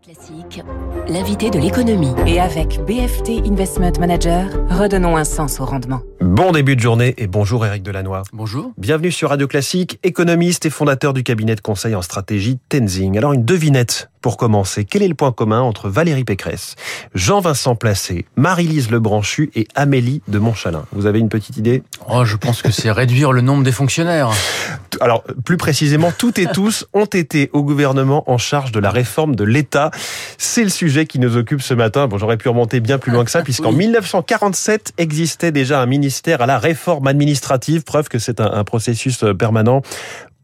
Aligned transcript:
Classique, 0.00 0.62
l'invité 1.06 1.50
de 1.50 1.58
l'économie. 1.58 2.14
Et 2.26 2.40
avec 2.40 2.80
BFT 2.86 3.46
Investment 3.46 3.92
Manager, 4.00 4.48
redonnons 4.70 5.18
un 5.18 5.24
sens 5.24 5.60
au 5.60 5.66
rendement. 5.66 6.00
Bon 6.20 6.50
début 6.52 6.76
de 6.76 6.80
journée 6.80 7.14
et 7.18 7.26
bonjour 7.26 7.66
Eric 7.66 7.82
Delannoy. 7.82 8.22
Bonjour. 8.32 8.72
Bienvenue 8.78 9.12
sur 9.12 9.28
Radio 9.28 9.46
Classique, 9.46 9.98
économiste 10.02 10.64
et 10.64 10.70
fondateur 10.70 11.12
du 11.12 11.22
cabinet 11.22 11.56
de 11.56 11.60
conseil 11.60 11.94
en 11.94 12.00
stratégie 12.00 12.58
Tenzing. 12.70 13.18
Alors 13.18 13.34
une 13.34 13.44
devinette 13.44 14.10
pour 14.22 14.38
commencer. 14.38 14.86
Quel 14.86 15.02
est 15.02 15.08
le 15.08 15.14
point 15.14 15.32
commun 15.32 15.60
entre 15.60 15.90
Valérie 15.90 16.24
Pécresse, 16.24 16.76
Jean-Vincent 17.14 17.74
Placé, 17.74 18.24
Marie-Lise 18.36 18.90
Lebranchu 18.90 19.50
et 19.54 19.68
Amélie 19.74 20.22
de 20.26 20.38
Montchalin? 20.38 20.86
Vous 20.92 21.04
avez 21.04 21.18
une 21.18 21.28
petite 21.28 21.58
idée? 21.58 21.82
Oh, 22.08 22.24
je 22.24 22.36
pense 22.36 22.62
que 22.62 22.70
c'est 22.70 22.90
réduire 22.92 23.32
le 23.32 23.42
nombre 23.42 23.62
des 23.62 23.72
fonctionnaires. 23.72 24.30
Alors, 25.00 25.24
plus 25.44 25.56
précisément, 25.56 26.12
toutes 26.16 26.38
et 26.38 26.46
tous 26.46 26.86
ont 26.92 27.06
été 27.06 27.50
au 27.52 27.62
gouvernement 27.62 28.30
en 28.30 28.38
charge 28.38 28.72
de 28.72 28.80
la 28.80 28.90
réforme 28.90 29.34
de 29.34 29.44
l'État. 29.44 29.90
C'est 30.38 30.64
le 30.64 30.70
sujet 30.70 31.06
qui 31.06 31.18
nous 31.18 31.36
occupe 31.36 31.62
ce 31.62 31.74
matin. 31.74 32.06
Bon, 32.06 32.18
j'aurais 32.18 32.36
pu 32.36 32.48
remonter 32.48 32.80
bien 32.80 32.98
plus 32.98 33.12
loin 33.12 33.24
que 33.24 33.30
ça, 33.30 33.42
puisqu'en 33.44 33.72
1947 33.72 34.92
existait 34.98 35.52
déjà 35.52 35.80
un 35.80 35.86
ministère 35.86 36.42
à 36.42 36.46
la 36.46 36.58
réforme 36.58 37.06
administrative, 37.06 37.84
preuve 37.84 38.08
que 38.08 38.18
c'est 38.18 38.40
un, 38.40 38.52
un 38.52 38.64
processus 38.64 39.22
euh, 39.24 39.34
permanent 39.34 39.82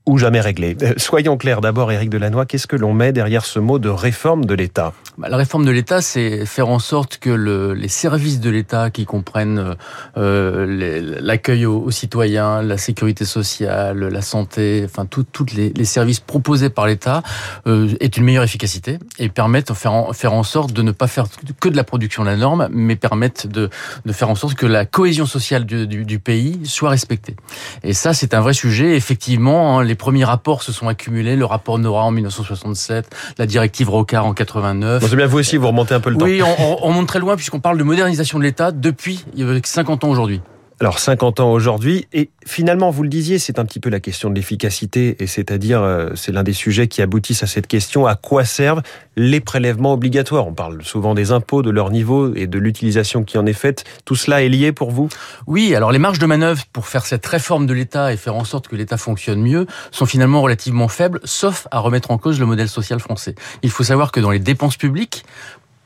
ou 0.07 0.19
jamais 0.19 0.41
réglé. 0.41 0.77
Euh, 0.83 0.95
Soyons 0.97 1.37
clairs 1.37 1.61
d'abord, 1.61 1.93
Éric 1.93 2.11
Delannoy, 2.11 2.47
qu'est-ce 2.47 2.67
que 2.67 2.77
l'on 2.77 2.95
met 2.95 3.13
derrière 3.13 3.45
ce 3.45 3.59
mot 3.59 3.79
de 3.79 3.91
réforme 3.91 4.47
de 4.47 4.55
l'État? 4.55 4.95
La 5.27 5.37
réforme 5.37 5.65
de 5.65 5.73
l'État, 5.73 6.01
c'est 6.01 6.47
faire 6.47 6.69
en 6.69 6.79
sorte 6.79 7.19
que 7.19 7.31
le, 7.31 7.75
les 7.75 7.89
services 7.89 8.39
de 8.39 8.51
l'État 8.51 8.91
qui 8.91 9.05
comprennent 9.05 9.75
euh, 10.17 11.17
l'accueil 11.21 11.67
aux, 11.67 11.81
aux, 11.81 11.91
citoyens, 11.91 12.63
la 12.63 12.79
sécurité 12.79 13.25
sociale, 13.25 13.99
la 13.99 14.23
santé, 14.23 14.83
enfin 14.85 15.07
tous 15.07 15.27
les, 15.57 15.71
les, 15.71 15.85
services 15.85 16.21
proposés 16.21 16.71
par 16.71 16.87
l'État 16.87 17.25
euh, 17.67 17.89
aient 17.99 18.07
une 18.07 18.23
meilleure 18.23 18.45
efficacité 18.45 18.99
et 19.19 19.29
permettent 19.29 19.73
faire 19.75 19.93
en, 19.93 20.13
faire 20.13 20.33
en 20.33 20.45
sorte 20.45 20.73
de 20.73 20.83
ne 20.83 20.93
pas 20.93 21.09
faire 21.09 21.27
que 21.59 21.69
de 21.69 21.77
la 21.77 21.85
production 21.85 22.23
de 22.23 22.29
la 22.29 22.37
norme, 22.37 22.69
mais 22.71 22.95
permettent 22.95 23.49
de, 23.49 23.71
de 24.07 24.13
faire 24.13 24.31
en 24.31 24.37
sorte 24.37 24.55
que 24.55 24.67
la 24.67 24.85
cohésion 24.85 25.27
sociale 25.27 25.67
du, 25.67 25.89
du, 25.89 26.05
du 26.05 26.21
pays 26.21 26.61
soit 26.65 26.91
respectée. 26.91 27.35
Et 27.83 27.93
ça, 27.93 28.15
c'est 28.15 28.35
un 28.35 28.41
vrai 28.41 28.53
sujet. 28.53 28.95
Effectivement, 28.95 29.81
hein, 29.81 29.85
les 29.85 29.97
premiers 29.97 30.25
rapports 30.25 30.63
se 30.63 30.71
sont 30.71 30.87
accumulés. 30.87 31.35
Le 31.35 31.45
rapport 31.45 31.79
Nora 31.81 32.05
en 32.05 32.13
1967, 32.13 33.11
la 33.37 33.47
directive 33.47 33.91
Rocard 33.91 34.25
en 34.25 34.33
89. 34.33 35.08
Bien 35.17 35.27
vous 35.27 35.39
aussi, 35.39 35.57
vous 35.57 35.69
remontez 35.69 35.95
un 35.95 36.01
peu 36.01 36.11
le 36.11 36.17
temps. 36.17 36.25
Oui, 36.25 36.43
on, 36.43 36.87
on, 36.87 36.93
monte 36.93 37.09
très 37.09 37.19
loin 37.19 37.37
puisqu'on 37.37 37.61
parle 37.61 37.79
de 37.79 37.85
modernisation 37.85 38.39
de 38.39 38.45
l'État 38.45 38.73
depuis 38.73 39.25
50 39.65 40.05
ans 40.05 40.09
aujourd'hui. 40.11 40.41
Alors 40.81 41.01
50 41.01 41.41
ans 41.41 41.51
aujourd'hui, 41.51 42.07
et 42.13 42.31
finalement, 42.47 42.91
vous 42.91 43.03
le 43.03 43.09
disiez, 43.09 43.41
c'est 43.41 43.59
un 43.59 43.65
petit 43.65 43.81
peu 43.81 43.91
la 43.91 43.99
question 43.99 44.31
de 44.31 44.37
l'efficacité, 44.37 45.17
et 45.19 45.27
c'est-à-dire, 45.27 45.83
euh, 45.83 46.11
c'est 46.15 46.31
l'un 46.31 46.45
des 46.45 46.53
sujets 46.53 46.87
qui 46.87 47.03
aboutissent 47.03 47.43
à 47.43 47.49
cette 47.49 47.67
question, 47.67 48.07
à 48.07 48.15
quoi 48.15 48.45
servent 48.45 48.83
les 49.17 49.41
prélèvements 49.41 49.95
obligatoires? 49.95 50.47
On 50.47 50.55
parle 50.55 50.85
souvent 50.85 51.15
des 51.15 51.33
impôts, 51.33 51.63
de 51.63 51.71
leur 51.71 51.91
niveau 51.91 52.33
et 52.33 52.47
de 52.47 52.59
l'utilisation 52.61 53.25
qui 53.25 53.39
en 53.39 53.47
est 53.47 53.55
faite. 53.55 53.83
Tout 54.05 54.15
cela 54.15 54.45
est 54.45 54.49
lié 54.49 54.71
pour 54.71 54.93
vous? 54.93 55.09
Oui, 55.49 55.75
alors 55.75 55.91
les 55.91 55.99
marges 55.99 56.21
de 56.21 56.27
manœuvre 56.27 56.63
pour 56.73 56.87
faire 56.87 57.07
cette 57.07 57.27
réforme 57.27 57.67
de 57.67 57.75
l'État 57.75 58.13
et 58.13 58.17
faire 58.17 58.37
en 58.37 58.45
sorte 58.45 58.69
que 58.69 58.77
l'État 58.77 58.99
fonctionne 58.99 59.43
mieux 59.43 59.67
sont 59.91 60.07
finalement 60.07 60.43
relativement 60.43 60.87
faibles, 60.87 61.19
sauf 61.25 61.67
à 61.73 61.81
remettre 61.81 62.13
en 62.13 62.19
cause 62.19 62.39
le 62.39 62.47
modèle 62.47 62.69
social 62.69 63.01
français. 63.01 63.35
Il 63.65 63.71
faut 63.71 63.83
savoir 63.83 64.13
que 64.13 64.21
dans 64.21 64.31
les 64.31 64.39
dépenses 64.39 64.77
publiques, 64.77 65.25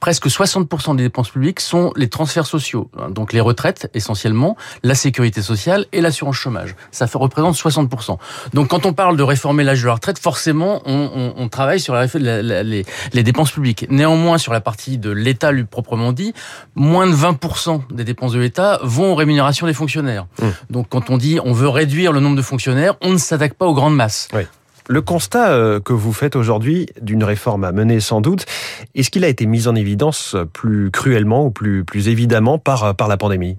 presque 0.02 0.26
60% 0.26 0.96
des 0.96 1.04
dépenses 1.04 1.30
publiques 1.30 1.60
sont 1.60 1.92
les 1.94 2.08
transferts 2.08 2.46
sociaux, 2.46 2.90
donc 3.10 3.32
les 3.32 3.40
retraites 3.40 3.88
essentiellement, 3.94 4.56
la 4.82 4.96
sécurité 4.96 5.42
sociale 5.42 5.86
et 5.92 6.00
l'assurance 6.00 6.34
chômage. 6.34 6.74
Ça 6.90 7.06
représente 7.14 7.54
60%. 7.54 8.18
Donc 8.52 8.66
quand 8.66 8.84
on 8.84 8.94
parle 8.94 9.16
de 9.16 9.22
réformer 9.22 9.62
l'âge 9.62 9.80
de 9.80 9.86
la 9.86 9.94
retraite, 9.94 10.18
forcément 10.18 10.82
on, 10.86 11.08
on, 11.14 11.34
on 11.36 11.48
travaille 11.48 11.78
sur 11.78 11.94
la, 11.94 12.06
la, 12.14 12.42
la, 12.42 12.62
les, 12.64 12.84
les, 13.12 13.22
dépenses 13.22 13.52
publiques. 13.52 13.86
Néanmoins, 13.90 14.38
sur 14.38 14.52
la 14.52 14.60
partie 14.60 14.98
de 14.98 15.10
l'État 15.10 15.52
lui 15.52 15.62
proprement 15.62 16.12
dit, 16.12 16.34
moins 16.74 17.06
de 17.06 17.14
20% 17.14 17.82
des 17.92 18.02
dépenses 18.02 18.32
de 18.32 18.40
l'État 18.40 18.80
vont 18.82 19.12
aux 19.12 19.14
rémunérations 19.14 19.68
des 19.68 19.74
fonctionnaires. 19.74 20.26
Mmh. 20.40 20.46
Donc 20.70 20.88
quand 20.88 21.10
on 21.10 21.16
dit 21.16 21.38
on 21.44 21.52
veut 21.52 21.68
réduire 21.68 22.10
le 22.10 22.18
nombre 22.18 22.36
de 22.36 22.42
fonctionnaires, 22.42 22.96
on 23.02 23.10
ne 23.12 23.18
s'attaque 23.18 23.54
pas 23.54 23.66
aux 23.66 23.74
grandes 23.74 23.94
masses. 23.94 24.26
Oui. 24.34 24.42
Le 24.88 25.00
constat 25.00 25.50
euh, 25.52 25.80
que 25.80 25.92
vous 25.92 26.12
faites 26.12 26.36
aujourd'hui 26.36 26.86
d'une 27.00 27.24
réforme 27.24 27.64
à 27.64 27.72
mener 27.72 28.00
sans 28.00 28.20
doute, 28.20 28.46
est-ce 28.94 29.10
qu'il 29.10 29.24
a 29.24 29.28
été 29.28 29.46
mis 29.46 29.68
en 29.68 29.74
évidence 29.74 30.36
plus 30.52 30.90
cruellement 30.90 31.46
ou 31.46 31.50
plus, 31.50 31.84
plus 31.84 32.08
évidemment 32.08 32.58
par, 32.58 32.94
par 32.96 33.08
la 33.08 33.16
pandémie? 33.16 33.56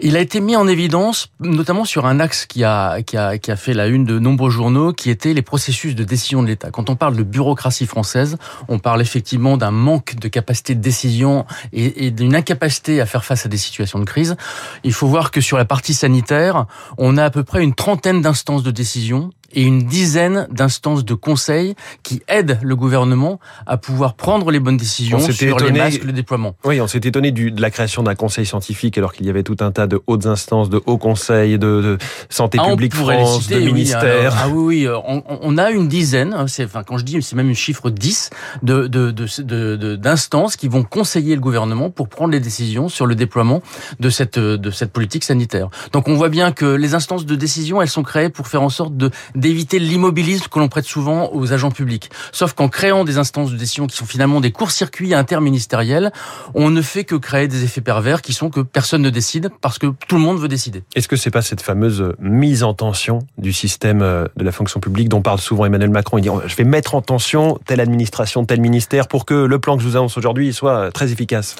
Il 0.00 0.16
a 0.16 0.20
été 0.20 0.40
mis 0.40 0.54
en 0.54 0.68
évidence, 0.68 1.32
notamment 1.40 1.84
sur 1.84 2.06
un 2.06 2.20
axe 2.20 2.46
qui 2.46 2.62
a, 2.62 3.02
qui 3.02 3.16
a, 3.16 3.36
qui 3.36 3.50
a 3.50 3.56
fait 3.56 3.74
la 3.74 3.88
une 3.88 4.04
de 4.04 4.20
nombreux 4.20 4.48
journaux, 4.48 4.92
qui 4.92 5.10
était 5.10 5.34
les 5.34 5.42
processus 5.42 5.96
de 5.96 6.04
décision 6.04 6.40
de 6.40 6.46
l'État. 6.46 6.70
Quand 6.70 6.88
on 6.88 6.94
parle 6.94 7.16
de 7.16 7.24
bureaucratie 7.24 7.86
française, 7.86 8.36
on 8.68 8.78
parle 8.78 9.02
effectivement 9.02 9.56
d'un 9.56 9.72
manque 9.72 10.14
de 10.14 10.28
capacité 10.28 10.76
de 10.76 10.80
décision 10.80 11.46
et, 11.72 12.06
et 12.06 12.10
d'une 12.12 12.36
incapacité 12.36 13.00
à 13.00 13.06
faire 13.06 13.24
face 13.24 13.44
à 13.44 13.48
des 13.48 13.56
situations 13.56 13.98
de 13.98 14.04
crise. 14.04 14.36
Il 14.84 14.92
faut 14.92 15.08
voir 15.08 15.32
que 15.32 15.40
sur 15.40 15.58
la 15.58 15.64
partie 15.64 15.94
sanitaire, 15.94 16.66
on 16.96 17.16
a 17.16 17.24
à 17.24 17.30
peu 17.30 17.42
près 17.42 17.64
une 17.64 17.74
trentaine 17.74 18.20
d'instances 18.22 18.62
de 18.62 18.70
décision 18.70 19.30
et 19.52 19.62
une 19.62 19.84
dizaine 19.84 20.46
d'instances 20.50 21.04
de 21.04 21.14
conseil 21.14 21.74
qui 22.02 22.22
aident 22.28 22.58
le 22.62 22.76
gouvernement 22.76 23.40
à 23.66 23.76
pouvoir 23.76 24.14
prendre 24.14 24.50
les 24.50 24.60
bonnes 24.60 24.76
décisions 24.76 25.18
sur 25.18 25.56
étonné, 25.56 25.72
les 25.72 25.78
masques, 25.78 26.04
le 26.04 26.12
déploiement. 26.12 26.54
Oui, 26.64 26.80
on 26.80 26.86
s'est 26.86 26.98
étonné 26.98 27.30
du, 27.30 27.50
de 27.50 27.62
la 27.62 27.70
création 27.70 28.02
d'un 28.02 28.14
conseil 28.14 28.44
scientifique 28.44 28.98
alors 28.98 29.12
qu'il 29.12 29.26
y 29.26 29.30
avait 29.30 29.42
tout 29.42 29.56
un 29.60 29.72
tas 29.72 29.86
de 29.86 30.00
hautes 30.06 30.26
instances, 30.26 30.68
de 30.68 30.80
hauts 30.84 30.98
conseils, 30.98 31.58
de, 31.58 31.80
de 31.80 31.98
santé 32.28 32.58
ah, 32.60 32.68
publique 32.68 32.94
France, 32.94 33.42
citer, 33.42 33.60
de 33.60 33.66
ministères. 33.66 34.34
Ah 34.38 34.48
oui, 34.48 34.86
oui, 34.86 34.88
on, 34.88 35.22
on, 35.26 35.58
a 35.58 35.70
une 35.70 35.88
dizaine, 35.88 36.46
c'est, 36.46 36.64
enfin 36.64 36.82
quand 36.82 36.98
je 36.98 37.04
dis 37.04 37.20
c'est 37.22 37.36
même 37.36 37.50
un 37.50 37.54
chiffre 37.54 37.90
10 37.90 38.30
de, 38.62 38.86
de, 38.86 39.10
de, 39.10 39.42
de, 39.42 39.96
d'instances 39.96 40.56
qui 40.56 40.68
vont 40.68 40.82
conseiller 40.82 41.34
le 41.34 41.40
gouvernement 41.40 41.90
pour 41.90 42.08
prendre 42.08 42.32
les 42.32 42.40
décisions 42.40 42.88
sur 42.88 43.06
le 43.06 43.14
déploiement 43.14 43.62
de 43.98 44.10
cette, 44.10 44.38
de 44.38 44.70
cette 44.70 44.92
politique 44.92 45.24
sanitaire. 45.24 45.68
Donc 45.92 46.08
on 46.08 46.14
voit 46.14 46.28
bien 46.28 46.52
que 46.52 46.66
les 46.66 46.94
instances 46.94 47.24
de 47.24 47.34
décision, 47.34 47.80
elles 47.80 47.88
sont 47.88 48.02
créées 48.02 48.28
pour 48.28 48.48
faire 48.48 48.62
en 48.62 48.68
sorte 48.68 48.96
de 48.96 49.10
d'éviter 49.38 49.78
l'immobilisme 49.78 50.46
que 50.50 50.58
l'on 50.58 50.68
prête 50.68 50.84
souvent 50.84 51.30
aux 51.32 51.52
agents 51.52 51.70
publics. 51.70 52.10
Sauf 52.32 52.52
qu'en 52.52 52.68
créant 52.68 53.04
des 53.04 53.18
instances 53.18 53.50
de 53.50 53.56
décision 53.56 53.86
qui 53.86 53.96
sont 53.96 54.06
finalement 54.06 54.40
des 54.40 54.52
courts-circuits 54.52 55.14
interministériels, 55.14 56.12
on 56.54 56.70
ne 56.70 56.82
fait 56.82 57.04
que 57.04 57.14
créer 57.14 57.48
des 57.48 57.64
effets 57.64 57.80
pervers 57.80 58.22
qui 58.22 58.32
sont 58.32 58.50
que 58.50 58.60
personne 58.60 59.02
ne 59.02 59.10
décide 59.10 59.50
parce 59.60 59.78
que 59.78 59.86
tout 60.06 60.16
le 60.16 60.22
monde 60.22 60.38
veut 60.38 60.48
décider. 60.48 60.82
Est-ce 60.94 61.08
que 61.08 61.16
c'est 61.16 61.30
pas 61.30 61.42
cette 61.42 61.62
fameuse 61.62 62.12
mise 62.18 62.62
en 62.62 62.74
tension 62.74 63.20
du 63.38 63.52
système 63.52 64.00
de 64.00 64.44
la 64.44 64.52
fonction 64.52 64.80
publique 64.80 65.08
dont 65.08 65.22
parle 65.22 65.40
souvent 65.40 65.64
Emmanuel 65.64 65.90
Macron? 65.90 66.18
Il 66.18 66.22
dit 66.22 66.30
je 66.46 66.56
vais 66.56 66.64
mettre 66.64 66.94
en 66.94 67.02
tension 67.02 67.58
telle 67.64 67.80
administration, 67.80 68.44
tel 68.44 68.60
ministère 68.60 69.08
pour 69.08 69.24
que 69.24 69.34
le 69.34 69.58
plan 69.58 69.76
que 69.76 69.82
je 69.82 69.88
vous 69.88 69.96
annonce 69.96 70.18
aujourd'hui 70.18 70.52
soit 70.52 70.90
très 70.92 71.12
efficace. 71.12 71.56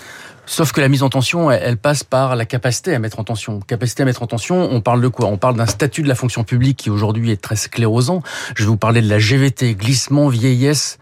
Sauf 0.50 0.72
que 0.72 0.80
la 0.80 0.88
mise 0.88 1.02
en 1.02 1.10
tension, 1.10 1.50
elle, 1.50 1.76
passe 1.76 2.04
par 2.04 2.34
la 2.34 2.46
capacité 2.46 2.94
à 2.94 2.98
mettre 2.98 3.20
en 3.20 3.24
tension. 3.24 3.60
Capacité 3.60 4.02
à 4.02 4.06
mettre 4.06 4.22
en 4.22 4.26
tension, 4.26 4.72
on 4.72 4.80
parle 4.80 5.02
de 5.02 5.08
quoi? 5.08 5.26
On 5.26 5.36
parle 5.36 5.56
d'un 5.56 5.66
statut 5.66 6.02
de 6.02 6.08
la 6.08 6.14
fonction 6.14 6.42
publique 6.42 6.78
qui 6.78 6.88
aujourd'hui 6.88 7.30
est 7.30 7.40
très 7.40 7.54
sclérosant. 7.54 8.22
Je 8.56 8.62
vais 8.64 8.68
vous 8.68 8.78
parler 8.78 9.02
de 9.02 9.10
la 9.10 9.18
GVT, 9.18 9.74
glissement 9.74 10.28
vieillesse 10.28 10.98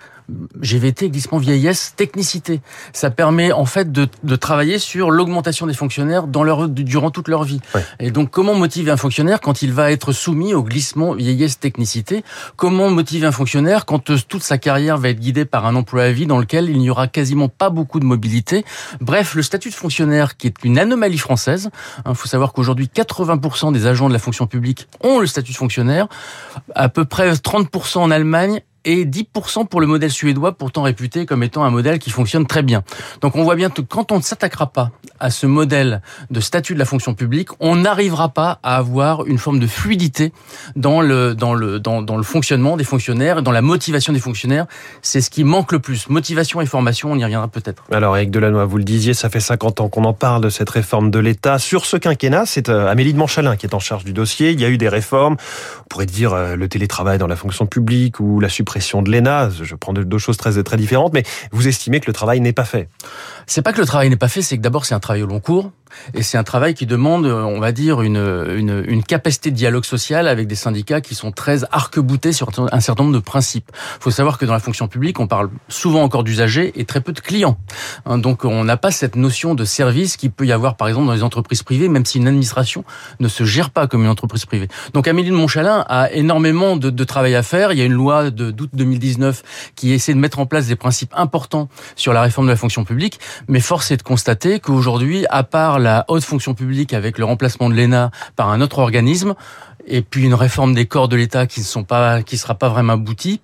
GVT, 0.61 1.11
glissement 1.11 1.39
vieillesse, 1.39 1.95
technicité. 1.97 2.61
Ça 2.93 3.11
permet 3.11 3.53
en 3.53 3.65
fait 3.65 3.93
de, 3.93 4.09
de 4.23 4.37
travailler 4.37 4.79
sur 4.79 5.11
l'augmentation 5.11 5.67
des 5.67 5.75
fonctionnaires 5.75 6.27
dans 6.27 6.43
leur, 6.43 6.69
durant 6.69 7.11
toute 7.11 7.29
leur 7.29 7.45
vie. 7.45 7.61
Et 8.01 8.11
donc 8.11 8.31
comment 8.31 8.55
motiver 8.55 8.91
un 8.91 8.97
fonctionnaire 8.97 9.41
quand 9.41 9.63
il 9.63 9.73
va 9.73 9.93
être 9.93 10.13
soumis 10.13 10.55
au 10.55 10.63
glissement 10.63 11.15
vieillesse, 11.15 11.61
technicité? 11.61 12.25
Comment 12.57 12.91
motiver 12.91 13.27
un 13.27 13.33
fonctionnaire 13.33 13.87
quand 13.87 14.11
euh, 14.11 14.19
toute 14.27 14.43
sa 14.43 14.59
carrière 14.59 14.99
va 14.99 15.11
être 15.11 15.21
guidée 15.21 15.45
par 15.45 15.67
un 15.67 15.77
emploi 15.77 16.05
à 16.05 16.13
vie 16.13 16.27
dans 16.27 16.39
lequel 16.39 16.69
il 16.69 16.79
n'y 16.79 16.91
aura 16.91 17.07
quasiment 17.07 17.49
pas 17.49 17.71
beaucoup 17.71 18.01
de 18.01 18.05
mobilité? 18.05 18.65
Bref, 19.01 19.35
le 19.35 19.43
statut 19.43 19.71
de 19.71 19.75
fonctionnaire 19.75 20.37
qui 20.37 20.47
est 20.49 20.65
une 20.65 20.79
anomalie 20.79 21.19
française. 21.19 21.71
Il 22.09 22.15
faut 22.15 22.29
savoir 22.29 22.53
qu'aujourd'hui 22.53 22.91
80% 22.93 23.73
des 23.73 23.87
agents 23.87 24.09
de 24.09 24.13
la 24.13 24.19
fonction 24.19 24.47
publique 24.47 24.89
ont 25.03 25.21
le 25.21 25.27
statut 25.27 25.53
de 25.53 25.57
fonctionnaire, 25.57 26.09
à 26.75 26.89
peu 26.89 27.05
près 27.05 27.33
30% 27.33 27.99
en 27.99 28.11
Allemagne 28.11 28.61
et 28.87 29.05
10% 29.05 29.67
pour 29.67 29.81
le 29.81 29.87
modèle 29.87 30.11
suédois, 30.11 30.53
pourtant 30.53 30.83
réputé 30.83 31.27
comme 31.27 31.43
étant 31.43 31.65
un 31.65 31.71
modèle 31.71 31.99
qui 31.99 32.11
fonctionne 32.11 32.47
très 32.47 32.63
bien. 32.63 32.85
Donc 33.21 33.37
on 33.37 33.43
voit 33.43 33.57
bien 33.57 33.69
que 33.69 33.83
quand 33.83 34.13
on 34.13 34.19
ne 34.19 34.23
s'attaquera 34.23 34.69
pas 34.69 34.93
à 35.19 35.31
ce 35.31 35.47
modèle 35.47 36.03
de 36.31 36.41
statut 36.41 36.75
de 36.75 36.79
la 36.79 36.85
fonction 36.85 37.15
publique, 37.15 37.49
on 37.59 37.75
n'arrivera 37.77 38.29
pas 38.29 38.61
à 38.63 38.77
avoir 38.77 39.27
une 39.27 39.39
forme 39.39 39.59
de 39.59 39.67
fluidité 39.67 40.33
dans 40.77 41.01
le, 41.01 41.35
dans 41.35 41.55
le, 41.55 41.81
dans, 41.81 42.01
dans 42.01 42.17
le 42.17 42.23
fonctionnement 42.23 42.77
des 42.77 42.85
fonctionnaires, 42.85 43.43
dans 43.43 43.51
la 43.51 43.63
motivation 43.63 44.13
des 44.13 44.21
fonctionnaires. 44.21 44.67
C'est 45.03 45.21
ce 45.21 45.31
qui 45.31 45.43
manque 45.43 45.73
le 45.73 45.81
plus. 45.81 46.09
Motivation 46.09 46.61
et 46.61 46.67
formation, 46.67 47.11
on 47.11 47.19
y 47.19 47.25
reviendra 47.25 47.49
peut-être. 47.49 47.83
Alors 47.91 48.17
Eric 48.17 48.31
Delannoy, 48.31 48.67
vous 48.67 48.79
le 48.79 48.85
disiez, 48.85 49.15
ça 49.15 49.29
fait 49.29 49.41
50 49.41 49.81
ans 49.81 49.89
qu'on 49.89 50.05
en 50.05 50.13
parle 50.13 50.43
de 50.43 50.49
cette 50.49 50.71
réforme 50.71 51.11
de 51.11 51.19
l'État. 51.19 51.59
Sur 51.59 51.87
ce 51.87 51.97
quinquennat, 51.97 52.47
c'est 52.47 52.69
Amélie 52.69 53.13
de 53.13 53.19
Montchalin 53.19 53.57
qui 53.57 53.67
est 53.67 53.75
en 53.75 53.81
charge 53.81 54.05
du 54.05 54.13
dossier. 54.13 54.53
Il 54.53 54.61
y 54.61 54.65
a 54.65 54.69
eu 54.69 54.79
des 54.79 54.89
réformes. 54.89 55.37
On 55.81 55.89
pourrait 55.89 56.07
dire 56.07 56.57
le 56.57 56.69
télétravail 56.69 57.19
dans 57.19 57.27
la 57.27 57.37
fonction 57.37 57.67
publique 57.67 58.21
ou 58.21 58.39
la 58.39 58.49
suppression 58.49 58.76
de 59.03 59.11
l'ENA. 59.11 59.51
Je 59.51 59.75
prends 59.75 59.93
deux 59.93 60.19
choses 60.19 60.37
très, 60.37 60.63
très 60.63 60.77
différentes, 60.77 61.13
mais 61.13 61.23
vous 61.53 61.69
estimez 61.69 62.01
que 62.01 62.07
le 62.07 62.13
travail 62.13 62.41
n'est 62.41 62.53
pas 62.53 62.65
fait 62.65 62.89
C'est 63.47 63.63
pas 63.63 63.73
que 63.73 63.81
le 63.81 63.87
travail 63.87 64.11
n'est 64.11 64.17
pas 64.17 64.29
fait, 64.29 64.43
c'est 64.43 64.57
que 64.57 64.63
d'abord 64.63 64.85
c'est 64.85 64.95
un 64.95 65.01
travail 65.01 65.23
au 65.23 65.27
long 65.27 65.41
cours. 65.41 65.71
Et 66.15 66.23
c'est 66.23 66.39
un 66.39 66.45
travail 66.45 66.75
qui 66.75 66.87
demande, 66.87 67.27
on 67.27 67.61
va 67.61 67.73
dire, 67.73 68.03
une, 68.03 68.17
une, 68.17 68.85
une, 68.87 69.03
capacité 69.03 69.51
de 69.51 69.57
dialogue 69.57 69.85
social 69.85 70.27
avec 70.27 70.47
des 70.47 70.55
syndicats 70.55 71.01
qui 71.01 71.15
sont 71.15 71.31
très 71.31 71.65
arc-boutés 71.71 72.33
sur 72.33 72.49
un 72.73 72.81
certain 72.81 73.05
nombre 73.05 73.15
de 73.15 73.23
principes. 73.23 73.71
Il 73.99 74.03
faut 74.03 74.11
savoir 74.11 74.39
que 74.39 74.47
dans 74.47 74.53
la 74.53 74.59
fonction 74.59 74.89
publique, 74.89 75.21
on 75.21 75.27
parle 75.27 75.51
souvent 75.69 76.03
encore 76.03 76.25
d'usagers 76.25 76.73
et 76.75 76.85
très 76.85 77.01
peu 77.01 77.13
de 77.13 77.21
clients. 77.21 77.59
Hein, 78.05 78.19
donc 78.19 78.45
on 78.45 78.65
n'a 78.65 78.77
pas 78.77 78.91
cette 78.91 79.17
notion 79.17 79.55
de 79.55 79.65
service 79.65 80.17
qui 80.17 80.29
peut 80.29 80.47
y 80.47 80.53
avoir, 80.53 80.77
par 80.77 80.89
exemple, 80.89 81.07
dans 81.07 81.15
les 81.15 81.23
entreprises 81.23 81.63
privées, 81.63 81.89
même 81.89 82.05
si 82.05 82.19
une 82.19 82.27
administration 82.27 82.85
ne 83.21 83.29
se 83.29 83.45
gère 83.45 83.71
pas 83.71 83.87
comme 83.87 84.03
une 84.03 84.09
entreprise 84.09 84.45
privée. 84.47 84.69
Donc 84.93 85.09
Amélie 85.09 85.31
de 85.31 85.35
Montchalin 85.35 85.85
a 85.89 86.11
énormément 86.13 86.77
de, 86.77 86.91
de 86.91 87.05
travail 87.05 87.35
à 87.35 87.43
faire. 87.43 87.73
Il 87.73 87.79
y 87.79 87.83
a 87.83 87.85
une 87.85 87.93
loi 87.93 88.31
de 88.31 88.51
d'août 88.51 88.71
2019 88.73 89.73
qui 89.75 89.93
essaie 89.93 90.15
de 90.15 90.19
mettre 90.19 90.39
en 90.39 90.47
place 90.47 90.67
des 90.67 90.77
principes 90.77 91.13
importants 91.15 91.69
sur 91.95 92.13
la 92.13 92.23
réforme 92.23 92.47
de 92.47 92.53
la 92.53 92.57
fonction 92.57 92.85
publique, 92.85 93.21
mais 93.49 93.61
force 93.61 93.91
est 93.91 93.97
de 93.97 94.03
constater 94.03 94.61
qu'aujourd'hui, 94.61 95.27
à 95.31 95.43
part 95.43 95.79
la 95.87 96.05
haute 96.09 96.25
fonction 96.25 96.55
publique 96.55 96.93
avec 96.93 97.17
le 97.17 97.25
remplacement 97.25 97.71
de 97.71 97.75
l'ENA 97.75 98.11
par 98.35 98.51
un 98.51 98.61
autre 98.61 98.81
organisme, 98.81 99.35
et 99.87 100.03
puis 100.03 100.25
une 100.25 100.35
réforme 100.35 100.75
des 100.75 100.87
corps 100.87 101.09
de 101.09 101.17
l'État 101.17 101.47
qui 101.47 101.61
ne 101.61 101.65
sont 101.65 101.85
pas, 101.85 102.23
qui 102.23 102.37
sera 102.39 102.55
pas 102.57 102.69
vraiment 102.69 102.95
aboutie, 102.95 103.41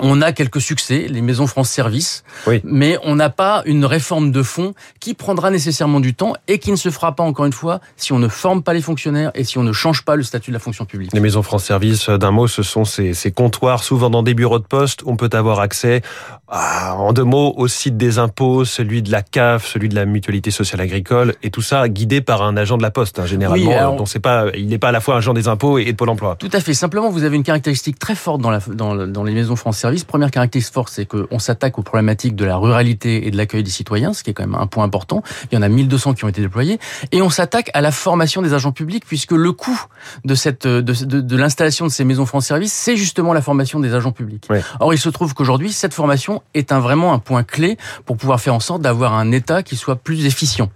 on 0.00 0.22
a 0.22 0.32
quelques 0.32 0.60
succès, 0.60 1.06
les 1.08 1.20
maisons 1.20 1.46
France 1.46 1.70
Service, 1.70 2.24
oui. 2.46 2.60
mais 2.64 2.98
on 3.04 3.16
n'a 3.16 3.30
pas 3.30 3.62
une 3.66 3.84
réforme 3.84 4.30
de 4.32 4.42
fond 4.42 4.74
qui 5.00 5.14
prendra 5.14 5.50
nécessairement 5.50 6.00
du 6.00 6.14
temps 6.14 6.34
et 6.46 6.58
qui 6.58 6.70
ne 6.70 6.76
se 6.76 6.90
fera 6.90 7.14
pas, 7.14 7.22
encore 7.22 7.46
une 7.46 7.52
fois, 7.52 7.80
si 7.96 8.12
on 8.12 8.18
ne 8.18 8.28
forme 8.28 8.62
pas 8.62 8.74
les 8.74 8.82
fonctionnaires 8.82 9.30
et 9.34 9.44
si 9.44 9.58
on 9.58 9.62
ne 9.62 9.72
change 9.72 10.04
pas 10.04 10.16
le 10.16 10.22
statut 10.22 10.50
de 10.50 10.54
la 10.54 10.60
fonction 10.60 10.84
publique. 10.84 11.12
Les 11.12 11.20
maisons 11.20 11.42
France 11.42 11.64
Service, 11.64 12.08
d'un 12.08 12.30
mot, 12.30 12.48
ce 12.48 12.62
sont 12.62 12.84
ces, 12.84 13.14
ces, 13.14 13.32
comptoirs, 13.32 13.82
souvent 13.82 14.10
dans 14.10 14.22
des 14.22 14.34
bureaux 14.34 14.58
de 14.58 14.64
poste, 14.64 15.02
on 15.06 15.16
peut 15.16 15.30
avoir 15.32 15.60
accès, 15.60 16.02
à, 16.48 16.96
en 16.96 17.12
deux 17.12 17.24
mots, 17.24 17.54
au 17.56 17.68
site 17.68 17.96
des 17.96 18.18
impôts, 18.18 18.64
celui 18.64 19.02
de 19.02 19.10
la 19.10 19.22
CAF, 19.22 19.66
celui 19.66 19.88
de 19.88 19.94
la 19.94 20.06
Mutualité 20.06 20.50
Sociale 20.50 20.80
Agricole, 20.80 21.34
et 21.42 21.50
tout 21.50 21.62
ça 21.62 21.88
guidé 21.88 22.20
par 22.20 22.42
un 22.42 22.56
agent 22.56 22.76
de 22.76 22.82
la 22.82 22.90
Poste, 22.90 23.18
hein, 23.18 23.26
généralement. 23.26 23.68
Oui, 23.68 23.74
alors... 23.74 23.96
Donc 23.96 24.08
c'est 24.08 24.20
pas, 24.20 24.46
il 24.54 24.68
n'est 24.68 24.78
pas 24.78 24.88
à 24.88 24.92
la 24.92 25.00
fois 25.00 25.16
agent 25.16 25.34
des 25.34 25.48
impôts 25.48 25.78
et 25.78 25.84
de 25.84 25.96
Pôle 25.96 26.08
emploi. 26.08 26.36
Tout 26.38 26.50
à 26.52 26.60
fait. 26.60 26.74
Simplement, 26.74 27.10
vous 27.10 27.24
avez 27.24 27.36
une 27.36 27.42
caractéristique 27.42 27.98
très 27.98 28.14
forte 28.14 28.40
dans, 28.40 28.50
la, 28.50 28.60
dans, 28.60 28.94
dans 29.06 29.24
les 29.24 29.32
maisons 29.32 29.56
France 29.56 29.78
Service. 29.78 29.87
Première 30.06 30.30
caractéristique 30.30 30.74
forte, 30.74 30.92
c'est 30.92 31.06
qu'on 31.06 31.38
s'attaque 31.38 31.78
aux 31.78 31.82
problématiques 31.82 32.36
de 32.36 32.44
la 32.44 32.56
ruralité 32.56 33.26
et 33.26 33.30
de 33.30 33.36
l'accueil 33.36 33.62
des 33.62 33.70
citoyens, 33.70 34.12
ce 34.12 34.22
qui 34.22 34.30
est 34.30 34.34
quand 34.34 34.46
même 34.46 34.54
un 34.54 34.66
point 34.66 34.84
important. 34.84 35.22
Il 35.50 35.54
y 35.54 35.58
en 35.58 35.62
a 35.62 35.68
1200 35.68 36.14
qui 36.14 36.24
ont 36.24 36.28
été 36.28 36.40
déployés. 36.40 36.78
Et 37.12 37.22
on 37.22 37.30
s'attaque 37.30 37.70
à 37.74 37.80
la 37.80 37.92
formation 37.92 38.42
des 38.42 38.54
agents 38.54 38.72
publics, 38.72 39.04
puisque 39.06 39.32
le 39.32 39.52
coût 39.52 39.80
de, 40.24 40.34
cette, 40.34 40.66
de, 40.66 40.80
de, 40.80 41.20
de 41.20 41.36
l'installation 41.36 41.86
de 41.86 41.90
ces 41.90 42.04
maisons 42.04 42.26
France 42.26 42.46
Service, 42.46 42.72
c'est 42.72 42.96
justement 42.96 43.32
la 43.32 43.42
formation 43.42 43.80
des 43.80 43.94
agents 43.94 44.12
publics. 44.12 44.44
Oui. 44.50 44.58
Or, 44.80 44.94
il 44.94 44.98
se 44.98 45.08
trouve 45.08 45.34
qu'aujourd'hui, 45.34 45.72
cette 45.72 45.94
formation 45.94 46.42
est 46.54 46.72
un, 46.72 46.80
vraiment 46.80 47.12
un 47.12 47.18
point 47.18 47.42
clé 47.42 47.76
pour 48.04 48.16
pouvoir 48.16 48.40
faire 48.40 48.54
en 48.54 48.60
sorte 48.60 48.82
d'avoir 48.82 49.14
un 49.14 49.32
État 49.32 49.62
qui 49.62 49.76
soit 49.76 49.96
plus 49.96 50.26
efficient. 50.26 50.70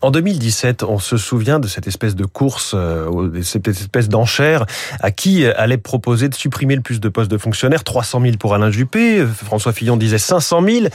En 0.00 0.12
2017, 0.12 0.84
on 0.84 0.98
se 0.98 1.16
souvient 1.16 1.58
de 1.58 1.66
cette 1.66 1.88
espèce 1.88 2.14
de 2.14 2.24
course, 2.24 2.72
euh, 2.74 3.42
cette 3.42 3.66
espèce 3.66 4.08
d'enchère, 4.08 4.64
à 5.00 5.10
qui 5.10 5.44
allait 5.44 5.76
proposer 5.76 6.28
de 6.28 6.34
supprimer 6.34 6.76
le 6.76 6.82
plus 6.82 7.00
de 7.00 7.08
postes 7.08 7.30
de 7.30 7.38
fonctionnaires, 7.38 7.82
300 7.82 8.20
000 8.20 8.36
pour 8.36 8.54
Alain 8.54 8.70
Juppé, 8.70 9.26
François 9.26 9.72
Fillon 9.72 9.96
disait 9.96 10.18
500 10.18 10.62
000, 10.62 10.86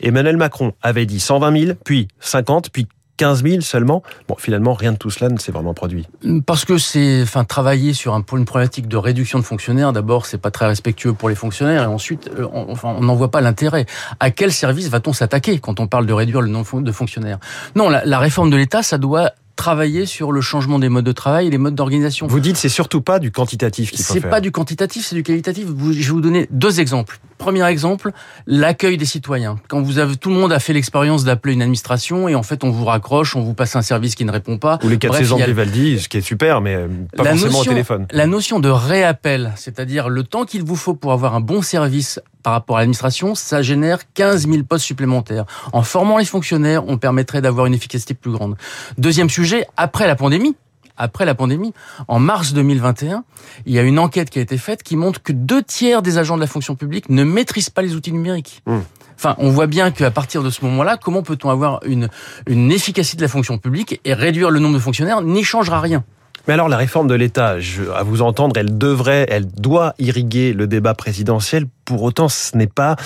Emmanuel 0.00 0.36
Macron 0.36 0.72
avait 0.82 1.06
dit 1.06 1.20
120 1.20 1.58
000, 1.58 1.72
puis 1.84 2.08
50, 2.20 2.70
puis 2.70 2.86
15 3.20 3.42
000 3.42 3.60
seulement. 3.60 4.02
Bon, 4.28 4.36
finalement, 4.38 4.72
rien 4.72 4.92
de 4.92 4.96
tout 4.96 5.10
cela 5.10 5.28
ne 5.28 5.38
s'est 5.38 5.52
vraiment 5.52 5.74
produit. 5.74 6.08
Parce 6.46 6.64
que 6.64 6.78
c'est, 6.78 7.20
enfin, 7.22 7.44
travailler 7.44 7.92
sur 7.92 8.14
un, 8.14 8.24
une 8.32 8.46
problématique 8.46 8.88
de 8.88 8.96
réduction 8.96 9.38
de 9.38 9.44
fonctionnaires, 9.44 9.92
d'abord, 9.92 10.24
c'est 10.24 10.38
pas 10.38 10.50
très 10.50 10.66
respectueux 10.66 11.12
pour 11.12 11.28
les 11.28 11.34
fonctionnaires, 11.34 11.82
et 11.82 11.86
ensuite, 11.86 12.30
on, 12.38 12.70
enfin, 12.70 12.94
on 12.96 13.02
n'en 13.02 13.14
voit 13.14 13.30
pas 13.30 13.42
l'intérêt. 13.42 13.84
À 14.20 14.30
quel 14.30 14.52
service 14.52 14.88
va-t-on 14.88 15.12
s'attaquer 15.12 15.58
quand 15.58 15.80
on 15.80 15.86
parle 15.86 16.06
de 16.06 16.14
réduire 16.14 16.40
le 16.40 16.48
nombre 16.48 16.80
de 16.80 16.92
fonctionnaires? 16.92 17.38
Non, 17.76 17.90
la, 17.90 18.06
la 18.06 18.18
réforme 18.18 18.48
de 18.48 18.56
l'État, 18.56 18.82
ça 18.82 18.96
doit 18.96 19.32
travailler 19.54 20.06
sur 20.06 20.32
le 20.32 20.40
changement 20.40 20.78
des 20.78 20.88
modes 20.88 21.04
de 21.04 21.12
travail 21.12 21.48
et 21.48 21.50
les 21.50 21.58
modes 21.58 21.74
d'organisation. 21.74 22.26
Vous 22.26 22.40
dites 22.40 22.56
c'est 22.56 22.70
surtout 22.70 23.02
pas 23.02 23.18
du 23.18 23.30
quantitatif 23.30 23.90
faut 23.90 23.96
C'est 23.98 24.22
pas 24.22 24.40
du 24.40 24.50
quantitatif, 24.50 25.04
c'est 25.04 25.14
du 25.14 25.22
qualitatif. 25.22 25.66
Je 25.66 25.72
vais 25.72 26.12
vous 26.12 26.22
donner 26.22 26.48
deux 26.50 26.80
exemples. 26.80 27.20
Premier 27.40 27.66
exemple, 27.68 28.12
l'accueil 28.46 28.98
des 28.98 29.06
citoyens. 29.06 29.56
Quand 29.68 29.80
vous 29.80 29.98
avez, 29.98 30.14
tout 30.16 30.28
le 30.28 30.34
monde 30.36 30.52
a 30.52 30.58
fait 30.60 30.74
l'expérience 30.74 31.24
d'appeler 31.24 31.54
une 31.54 31.62
administration 31.62 32.28
et 32.28 32.34
en 32.34 32.42
fait 32.42 32.64
on 32.64 32.70
vous 32.70 32.84
raccroche, 32.84 33.34
on 33.34 33.40
vous 33.40 33.54
passe 33.54 33.74
un 33.76 33.82
service 33.82 34.14
qui 34.14 34.26
ne 34.26 34.30
répond 34.30 34.58
pas. 34.58 34.78
Ou 34.84 34.88
les 34.90 34.98
quatre 34.98 35.12
Bref, 35.12 35.22
saisons 35.22 35.36
il 35.38 35.40
y 35.40 35.42
de 35.44 35.46
Vivaldi, 35.48 35.98
ce 36.00 36.08
qui 36.10 36.18
est 36.18 36.20
super, 36.20 36.60
mais 36.60 36.76
pas 37.16 37.24
La 37.24 37.30
forcément 37.30 37.52
notion- 37.52 37.60
au 37.70 37.74
téléphone. 37.74 38.06
La 38.12 38.26
notion 38.26 38.60
de 38.60 38.68
réappel, 38.68 39.52
c'est-à-dire 39.56 40.10
le 40.10 40.22
temps 40.22 40.44
qu'il 40.44 40.64
vous 40.64 40.76
faut 40.76 40.92
pour 40.94 41.12
avoir 41.12 41.34
un 41.34 41.40
bon 41.40 41.62
service 41.62 42.20
par 42.42 42.52
rapport 42.52 42.76
à 42.76 42.80
l'administration, 42.80 43.34
ça 43.34 43.62
génère 43.62 44.00
15 44.12 44.46
000 44.46 44.62
postes 44.64 44.84
supplémentaires. 44.84 45.46
En 45.72 45.82
formant 45.82 46.18
les 46.18 46.26
fonctionnaires, 46.26 46.86
on 46.88 46.98
permettrait 46.98 47.40
d'avoir 47.40 47.64
une 47.64 47.74
efficacité 47.74 48.12
plus 48.12 48.32
grande. 48.32 48.56
Deuxième 48.98 49.30
sujet, 49.30 49.66
après 49.78 50.06
la 50.06 50.14
pandémie, 50.14 50.56
après 51.00 51.24
la 51.24 51.34
pandémie, 51.34 51.72
en 52.08 52.20
mars 52.20 52.52
2021, 52.52 53.24
il 53.66 53.72
y 53.72 53.78
a 53.78 53.82
une 53.82 53.98
enquête 53.98 54.30
qui 54.30 54.38
a 54.38 54.42
été 54.42 54.58
faite 54.58 54.82
qui 54.82 54.96
montre 54.96 55.22
que 55.22 55.32
deux 55.32 55.62
tiers 55.62 56.02
des 56.02 56.18
agents 56.18 56.36
de 56.36 56.40
la 56.40 56.46
fonction 56.46 56.76
publique 56.76 57.08
ne 57.08 57.24
maîtrisent 57.24 57.70
pas 57.70 57.82
les 57.82 57.94
outils 57.94 58.12
numériques. 58.12 58.62
Mmh. 58.66 58.78
Enfin, 59.16 59.34
on 59.38 59.50
voit 59.50 59.66
bien 59.66 59.90
qu'à 59.90 60.10
partir 60.10 60.42
de 60.42 60.50
ce 60.50 60.64
moment-là, 60.64 60.96
comment 60.96 61.22
peut-on 61.22 61.50
avoir 61.50 61.80
une, 61.84 62.08
une 62.46 62.70
efficacité 62.72 63.18
de 63.18 63.22
la 63.22 63.28
fonction 63.28 63.58
publique 63.58 64.00
et 64.04 64.14
réduire 64.14 64.50
le 64.50 64.60
nombre 64.60 64.74
de 64.74 64.80
fonctionnaires 64.80 65.20
n'y 65.20 65.44
changera 65.44 65.80
rien. 65.80 66.04
Mais 66.48 66.54
alors 66.54 66.68
la 66.68 66.76
réforme 66.76 67.06
de 67.06 67.14
l'État, 67.14 67.56
à 67.94 68.02
vous 68.02 68.22
entendre, 68.22 68.56
elle 68.58 68.78
devrait, 68.78 69.26
elle 69.28 69.46
doit 69.46 69.94
irriguer 69.98 70.52
le 70.52 70.66
débat 70.66 70.94
présidentiel. 70.94 71.66
Pour 71.84 72.02
autant, 72.02 72.28
ce 72.28 72.56
n'est 72.56 72.66
pas 72.66 72.96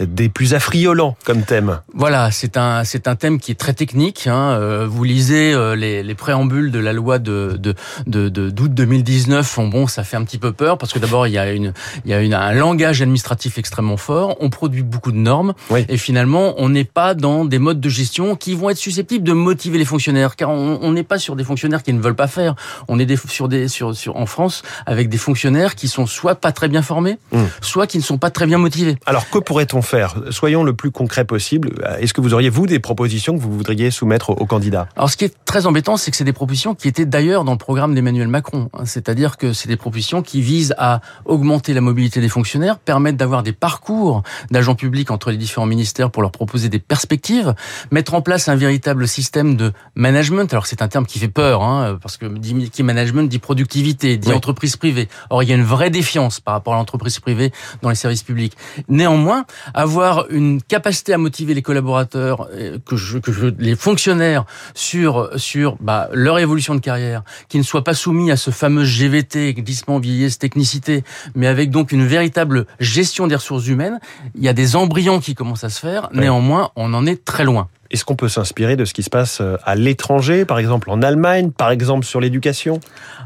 des 0.00 0.28
plus 0.28 0.54
affriolants 0.54 1.16
comme 1.24 1.42
thème. 1.42 1.80
Voilà, 1.94 2.30
c'est 2.30 2.56
un 2.56 2.84
c'est 2.84 3.08
un 3.08 3.16
thème 3.16 3.38
qui 3.38 3.52
est 3.52 3.56
très 3.56 3.74
technique. 3.74 4.26
Hein. 4.26 4.52
Euh, 4.52 4.86
Vous 4.88 5.04
lisez 5.04 5.52
euh, 5.52 5.74
les, 5.76 6.02
les 6.02 6.14
préambules 6.14 6.70
de 6.70 6.78
la 6.78 6.92
loi 6.92 7.18
de 7.18 7.56
de 7.58 7.74
de 8.06 8.28
de- 8.28 8.50
d'août 8.50 8.72
2019. 8.74 9.58
Bon, 9.70 9.86
ça 9.86 10.04
fait 10.04 10.16
un 10.16 10.24
petit 10.24 10.38
peu 10.38 10.52
peur 10.52 10.78
parce 10.78 10.92
que 10.92 10.98
d'abord 10.98 11.26
il 11.26 11.32
y 11.32 11.38
a 11.38 11.50
une 11.52 11.72
il 12.04 12.10
y 12.10 12.14
a 12.14 12.20
une, 12.20 12.34
un 12.34 12.52
langage 12.52 13.02
administratif 13.02 13.58
extrêmement 13.58 13.96
fort. 13.96 14.36
On 14.40 14.50
produit 14.50 14.82
beaucoup 14.82 15.12
de 15.12 15.16
normes 15.18 15.54
Oui. 15.70 15.84
et 15.88 15.96
finalement 15.96 16.54
on 16.58 16.68
n'est 16.68 16.84
pas 16.84 17.14
dans 17.14 17.44
des 17.44 17.58
modes 17.58 17.80
de 17.80 17.88
gestion 17.88 18.36
qui 18.36 18.54
vont 18.54 18.70
être 18.70 18.76
susceptibles 18.78 19.24
de 19.24 19.32
motiver 19.32 19.78
les 19.78 19.84
fonctionnaires, 19.84 20.36
car 20.36 20.50
on 20.50 20.92
n'est 20.92 21.02
pas 21.02 21.18
sur 21.18 21.36
des 21.36 21.44
fonctionnaires 21.44 21.82
qui 21.82 21.92
ne 21.92 22.00
veulent 22.00 22.14
pas 22.14 22.26
faire. 22.28 22.54
On 22.88 22.98
est 22.98 23.06
des, 23.06 23.16
sur 23.16 23.48
des 23.48 23.68
sur 23.68 23.94
sur 23.94 24.16
en 24.16 24.26
France 24.26 24.62
avec 24.86 25.08
des 25.08 25.18
fonctionnaires 25.18 25.74
qui 25.74 25.88
sont 25.88 26.06
soit 26.06 26.34
pas 26.36 26.52
très 26.52 26.68
bien 26.68 26.82
formés, 26.82 27.18
Mm. 27.32 27.44
soit 27.60 27.86
qui 27.86 27.98
ne 27.98 28.02
sont 28.02 28.18
pas 28.18 28.30
très 28.30 28.46
bien 28.46 28.58
motivés. 28.58 28.96
Alors 29.06 29.28
que 29.30 29.38
pourrait-on 29.38 29.81
faire 29.82 30.14
Soyons 30.30 30.64
le 30.64 30.72
plus 30.72 30.90
concret 30.90 31.24
possible. 31.24 31.70
Est-ce 32.00 32.12
que 32.14 32.20
vous 32.20 32.34
auriez, 32.34 32.48
vous, 32.48 32.66
des 32.66 32.78
propositions 32.78 33.36
que 33.36 33.42
vous 33.42 33.52
voudriez 33.52 33.90
soumettre 33.90 34.30
aux, 34.30 34.34
aux 34.34 34.46
candidats 34.46 34.88
Alors, 34.96 35.10
ce 35.10 35.16
qui 35.16 35.24
est 35.24 35.34
très 35.44 35.66
embêtant, 35.66 35.96
c'est 35.96 36.10
que 36.10 36.16
c'est 36.16 36.24
des 36.24 36.32
propositions 36.32 36.74
qui 36.74 36.88
étaient 36.88 37.06
d'ailleurs 37.06 37.44
dans 37.44 37.52
le 37.52 37.58
programme 37.58 37.94
d'Emmanuel 37.94 38.28
Macron. 38.28 38.70
hein. 38.74 38.84
C'est-à-dire 38.84 39.36
que 39.36 39.52
c'est 39.52 39.68
des 39.68 39.76
propositions 39.76 40.22
qui 40.22 40.40
visent 40.42 40.74
à 40.78 41.00
augmenter 41.24 41.74
la 41.74 41.80
mobilité 41.80 42.20
des 42.20 42.28
fonctionnaires, 42.28 42.78
permettre 42.78 43.18
d'avoir 43.18 43.42
des 43.42 43.52
parcours 43.52 44.22
d'agents 44.50 44.74
publics 44.74 45.10
entre 45.10 45.30
les 45.30 45.36
différents 45.36 45.66
ministères 45.66 46.10
pour 46.10 46.22
leur 46.22 46.30
proposer 46.32 46.68
des 46.68 46.78
perspectives, 46.78 47.54
mettre 47.90 48.14
en 48.14 48.22
place 48.22 48.48
un 48.48 48.56
véritable 48.56 49.06
système 49.08 49.56
de 49.56 49.72
management. 49.94 50.52
Alors, 50.52 50.66
c'est 50.66 50.82
un 50.82 50.88
terme 50.88 51.06
qui 51.06 51.18
fait 51.18 51.28
peur, 51.28 51.62
hein, 51.62 51.98
parce 52.00 52.16
que 52.16 52.26
dit 52.26 52.70
qui 52.70 52.82
management 52.82 53.28
dit 53.28 53.38
productivité, 53.38 54.16
dit 54.16 54.28
Oui. 54.28 54.34
entreprise 54.34 54.76
privée. 54.76 55.08
Or, 55.30 55.42
il 55.42 55.48
y 55.48 55.52
a 55.52 55.56
une 55.56 55.62
vraie 55.64 55.90
défiance 55.90 56.40
par 56.40 56.54
rapport 56.54 56.74
à 56.74 56.76
l'entreprise 56.76 57.18
privée 57.20 57.52
dans 57.82 57.88
les 57.88 57.94
services 57.94 58.22
publics. 58.22 58.56
Néanmoins, 58.88 59.44
avoir 59.74 60.26
une 60.30 60.62
capacité 60.62 61.12
à 61.12 61.18
motiver 61.18 61.54
les 61.54 61.62
collaborateurs, 61.62 62.48
euh, 62.52 62.78
que 62.84 62.96
je, 62.96 63.18
que 63.18 63.32
je, 63.32 63.46
les 63.58 63.76
fonctionnaires 63.76 64.44
sur 64.74 65.30
sur 65.36 65.76
bah, 65.80 66.08
leur 66.12 66.38
évolution 66.38 66.74
de 66.74 66.80
carrière, 66.80 67.22
qui 67.48 67.58
ne 67.58 67.62
soient 67.62 67.84
pas 67.84 67.94
soumis 67.94 68.30
à 68.30 68.36
ce 68.36 68.50
fameux 68.50 68.84
GVT, 68.84 69.54
glissement, 69.54 69.98
vieillesse, 69.98 70.38
technicité, 70.38 71.04
mais 71.34 71.46
avec 71.46 71.70
donc 71.70 71.92
une 71.92 72.06
véritable 72.06 72.66
gestion 72.80 73.26
des 73.26 73.36
ressources 73.36 73.66
humaines. 73.66 73.98
Il 74.34 74.42
y 74.42 74.48
a 74.48 74.52
des 74.52 74.76
embryons 74.76 75.20
qui 75.20 75.34
commencent 75.34 75.64
à 75.64 75.70
se 75.70 75.80
faire. 75.80 76.08
Néanmoins, 76.12 76.70
on 76.76 76.94
en 76.94 77.06
est 77.06 77.24
très 77.24 77.44
loin. 77.44 77.68
Est-ce 77.92 78.04
qu'on 78.04 78.16
peut 78.16 78.28
s'inspirer 78.28 78.76
de 78.76 78.84
ce 78.86 78.94
qui 78.94 79.02
se 79.02 79.10
passe 79.10 79.40
euh, 79.40 79.56
à 79.64 79.74
l'étranger, 79.74 80.44
par 80.44 80.58
exemple 80.58 80.90
en 80.90 81.02
Allemagne, 81.02 81.50
par 81.50 81.70
exemple 81.70 82.06
sur 82.06 82.20
l'éducation? 82.20 82.80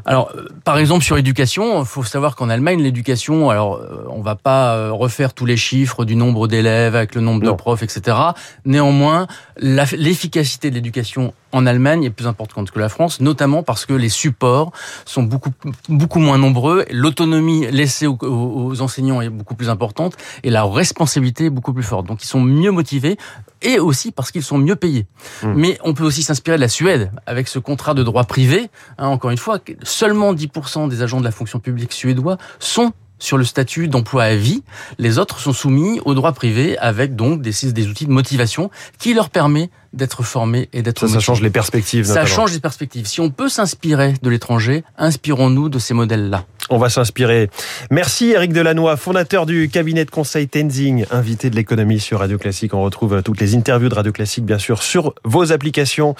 Alors, 0.05 0.31
euh, 0.35 0.45
par 0.65 0.77
exemple 0.77 1.03
sur 1.05 1.15
l'éducation, 1.15 1.79
il 1.81 1.85
faut 1.85 2.03
savoir 2.03 2.35
qu'en 2.35 2.49
Allemagne, 2.49 2.81
l'éducation, 2.81 3.49
alors 3.49 3.75
euh, 3.77 4.05
on 4.09 4.21
va 4.21 4.35
pas 4.35 4.75
euh, 4.75 4.91
refaire 4.91 5.33
tous 5.33 5.45
les 5.45 5.57
chiffres 5.57 6.05
du 6.05 6.15
nombre 6.15 6.47
d'élèves 6.47 6.95
avec 6.95 7.15
le 7.15 7.21
nombre 7.21 7.43
Non. 7.45 7.51
de 7.53 7.57
profs, 7.57 7.81
etc. 7.83 8.17
Néanmoins, 8.65 9.27
l'efficacité 9.57 10.69
de 10.69 10.75
l'éducation 10.75 11.33
en 11.57 11.65
Allemagne 11.65 12.03
est 12.03 12.09
plus 12.11 12.27
importante 12.27 12.71
que 12.71 12.79
la 12.79 12.87
France, 12.87 13.19
notamment 13.19 13.63
parce 13.63 13.85
que 13.85 13.93
les 13.93 14.09
supports 14.09 14.71
sont 15.05 15.23
beaucoup 15.23 15.51
beaucoup 15.89 16.19
moins 16.19 16.37
nombreux, 16.37 16.85
l'autonomie 16.91 17.65
laissée 17.71 18.07
aux, 18.07 18.81
enseignants 18.81 19.21
est 19.21 19.29
beaucoup 19.29 19.55
plus 19.55 19.69
importante 19.69 20.15
et 20.43 20.49
la 20.49 20.63
responsabilité 20.63 21.45
est 21.45 21.49
beaucoup 21.49 21.73
plus 21.73 21.83
forte. 21.83 22.05
Donc 22.05 22.23
ils 22.23 22.27
sont 22.27 22.41
mieux 22.41 22.71
motivés 22.71 23.17
et 23.63 23.79
aussi 23.79 24.11
parce 24.11 24.31
qu'ils 24.31 24.43
sont 24.43 24.59
mieux 24.59 24.75
payés. 24.75 25.07
Mmh. 25.41 25.53
Mais 25.55 25.79
on 25.83 25.93
peut 25.93 26.03
aussi 26.03 26.21
s'inspirer 26.21 26.57
de 26.57 26.61
la 26.61 26.69
Suède 26.69 27.11
avec 27.25 27.47
ce 27.47 27.57
contrat 27.57 27.95
de 27.95 28.03
droit 28.03 28.23
privé. 28.25 28.69
Hein, 28.99 29.07
encore 29.07 29.31
une 29.31 29.37
fois, 29.37 29.59
seulement 29.81 30.33
10% 30.33 30.89
des 30.89 31.01
agents 31.01 31.19
de 31.19 31.25
la 31.25 31.31
fonction 31.31 31.59
publique 31.59 31.91
suédois 31.91 32.37
sont 32.59 32.93
sur 33.19 33.37
le 33.37 33.43
statut 33.43 33.87
d'emploi 33.87 34.23
à 34.23 34.35
vie. 34.35 34.63
Les 34.97 35.17
autres 35.19 35.39
sont 35.39 35.53
soumis 35.53 35.99
au 36.05 36.13
droit 36.13 36.31
privé 36.31 36.77
avec 36.77 37.15
donc 37.15 37.41
des, 37.41 37.51
des 37.71 37.87
outils 37.87 38.05
de 38.05 38.11
motivation 38.11 38.69
qui 38.99 39.13
leur 39.13 39.29
permet 39.29 39.69
d'être 39.93 40.23
formés 40.23 40.69
et 40.73 40.81
d'être 40.81 41.07
Ça, 41.07 41.13
ça 41.13 41.19
change 41.19 41.41
les 41.41 41.49
perspectives. 41.49 42.05
Ça 42.05 42.15
notamment. 42.15 42.27
change 42.27 42.53
les 42.53 42.59
perspectives. 42.59 43.07
Si 43.07 43.21
on 43.21 43.29
peut 43.29 43.49
s'inspirer 43.49 44.13
de 44.21 44.29
l'étranger, 44.29 44.83
inspirons-nous 44.97 45.69
de 45.69 45.79
ces 45.79 45.93
modèles-là. 45.93 46.45
On 46.69 46.77
va 46.77 46.89
s'inspirer. 46.89 47.49
Merci 47.91 48.31
Eric 48.31 48.51
Delannoy, 48.51 48.97
fondateur 48.97 49.45
du 49.45 49.69
cabinet 49.69 50.03
de 50.03 50.11
conseil 50.11 50.49
Tenzing, 50.49 51.05
invité 51.11 51.49
de 51.49 51.55
l'économie 51.55 51.99
sur 51.99 52.19
Radio 52.19 52.37
Classique. 52.37 52.73
On 52.73 52.81
retrouve 52.81 53.23
toutes 53.23 53.39
les 53.39 53.55
interviews 53.55 53.87
de 53.87 53.95
Radio 53.95 54.11
Classique, 54.11 54.45
bien 54.45 54.57
sûr, 54.57 54.83
sur 54.83 55.13
vos 55.23 55.53
applications 55.53 56.15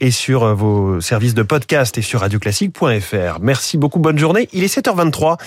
et 0.00 0.10
sur 0.10 0.54
vos 0.56 1.00
services 1.00 1.34
de 1.34 1.42
podcast 1.42 1.98
et 1.98 2.02
sur 2.02 2.20
radioclassique.fr. 2.20 3.38
Merci 3.40 3.78
beaucoup, 3.78 4.00
bonne 4.00 4.18
journée. 4.18 4.48
Il 4.52 4.64
est 4.64 4.76
7h23. 4.76 5.38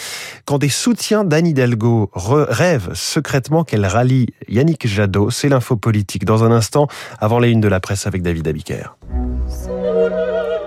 Quand 0.46 0.58
des 0.58 0.70
soutiens 0.70 1.26
d'Anne 1.26 1.48
Hidalgo 1.48 2.10
rêvent 2.14 2.94
secrètement 2.94 3.66
qu'elle 3.66 3.86
rallie 3.86 4.28
Yannick 4.48 4.88
Jadot, 4.88 5.32
c'est 5.32 5.50
l'info 5.50 5.76
politique. 5.76 6.24
Dans 6.24 6.46
un 6.46 6.52
instant, 6.52 6.88
avant 7.20 7.40
les 7.40 7.50
unes 7.50 7.62
de 7.62 7.68
la 7.68 7.82
presse 7.82 8.08
avec 8.08 8.22
David 8.22 8.48
Abiker. 8.48 8.96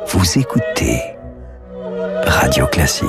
Vous 0.09 0.39
écoutez 0.39 1.01
Radio 2.27 2.67
Classique. 2.67 3.09